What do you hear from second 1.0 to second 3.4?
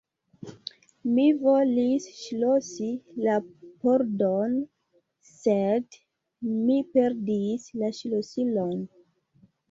Mi volis ŝlosi la